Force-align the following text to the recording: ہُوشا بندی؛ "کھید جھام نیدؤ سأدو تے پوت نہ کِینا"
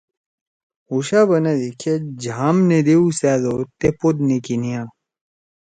ہُوشا 0.89 1.21
بندی؛ 1.29 1.69
"کھید 1.79 2.03
جھام 2.23 2.57
نیدؤ 2.69 3.05
سأدو 3.19 3.53
تے 3.79 3.87
پوت 3.97 4.17
نہ 4.27 4.37
کِینا" 4.45 4.81